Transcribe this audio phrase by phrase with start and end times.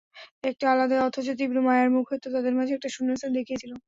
[0.43, 3.71] একটা আলাদা অথচ তীব্র মায়ার মুখ হয়তো তাদের মাঝে একটা শূন্যস্থান দেখিয়েছিল।